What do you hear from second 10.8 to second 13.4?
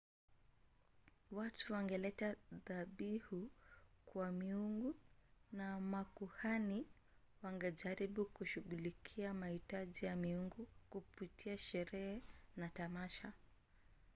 kupitia sherehe na tamasha